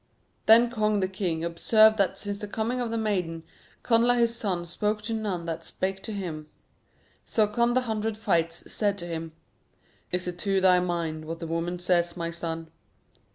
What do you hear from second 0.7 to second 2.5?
Conn the king observed that since the